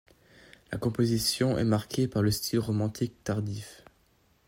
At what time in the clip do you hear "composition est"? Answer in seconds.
0.79-1.63